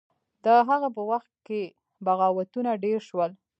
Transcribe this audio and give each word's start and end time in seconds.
د 0.43 0.45
هغه 0.69 0.87
په 0.95 1.01
وخت 1.11 1.33
کې 1.47 1.61
بغاوتونه 2.05 2.71
ډیر 2.83 2.99
شول. 3.09 3.31